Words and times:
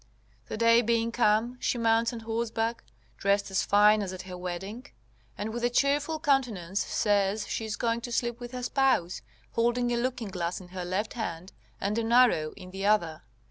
The 0.47 0.57
day 0.57 0.81
being 0.81 1.11
come, 1.11 1.57
she 1.59 1.77
mounts 1.77 2.11
on 2.11 2.21
horseback, 2.21 2.83
dressed 3.17 3.51
as 3.51 3.63
fine 3.63 4.01
as 4.01 4.11
at 4.11 4.23
her 4.23 4.35
wedding, 4.35 4.87
and 5.37 5.53
with 5.53 5.63
a 5.63 5.69
cheerful 5.69 6.19
countenance 6.19 6.83
says 6.83 7.47
she 7.47 7.65
is 7.65 7.75
going 7.75 8.01
to 8.01 8.11
sleep 8.11 8.39
with 8.39 8.51
her 8.51 8.63
spouse, 8.63 9.21
holding 9.51 9.91
a 9.93 9.97
looking 9.97 10.29
glass 10.29 10.59
in 10.59 10.69
her 10.69 10.85
left 10.85 11.13
hand 11.13 11.53
and 11.79 11.99
an 11.99 12.11
arrow 12.11 12.51
in 12.57 12.71
the 12.71 12.83
other. 12.83 13.21